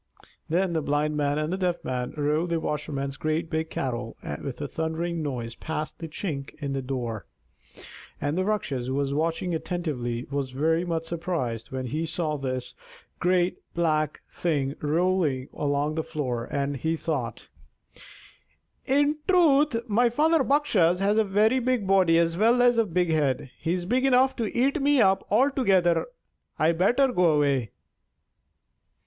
Then 0.49 0.73
the 0.73 0.81
Blind 0.81 1.15
Man 1.15 1.37
and 1.37 1.53
the 1.53 1.59
Deaf 1.59 1.85
Man 1.85 2.15
rolled 2.17 2.49
the 2.49 2.59
washerman's 2.59 3.17
great 3.17 3.51
big 3.51 3.69
kettle 3.69 4.17
with 4.43 4.59
a 4.59 4.67
thundering 4.67 5.21
noise 5.21 5.53
past 5.53 5.99
the 5.99 6.07
chink 6.07 6.55
in 6.55 6.73
the 6.73 6.81
door, 6.81 7.27
and 8.19 8.35
the 8.35 8.43
Rakshas, 8.43 8.87
who 8.87 8.95
was 8.95 9.13
watching 9.13 9.53
attentively, 9.53 10.25
was 10.31 10.49
very 10.49 10.83
much 10.85 11.03
surprised 11.03 11.69
when 11.71 11.85
he 11.85 12.07
saw 12.07 12.35
this 12.35 12.73
great 13.19 13.57
black 13.75 14.21
thing 14.31 14.73
rolling 14.81 15.49
along 15.53 15.93
the 15.93 16.01
floor, 16.03 16.45
and 16.45 16.77
he 16.77 16.97
thought: 16.97 17.47
"In 18.87 19.17
truth, 19.27 19.87
my 19.87 20.09
father 20.09 20.43
Bakshas 20.43 20.99
has 20.99 21.19
a 21.19 21.23
very 21.23 21.59
big 21.59 21.85
body 21.85 22.17
as 22.17 22.39
well 22.39 22.63
as 22.63 22.79
a 22.79 22.85
big 22.87 23.11
head. 23.11 23.51
He's 23.59 23.85
big 23.85 24.05
enough 24.07 24.35
to 24.37 24.57
eat 24.57 24.81
me 24.81 24.99
up 24.99 25.23
altogether. 25.29 26.07
I'd 26.57 26.79
better 26.79 27.09
go 27.09 27.33
away." 27.33 27.69